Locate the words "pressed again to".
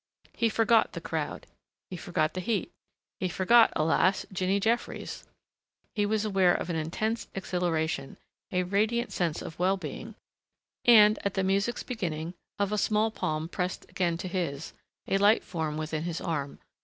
13.47-14.27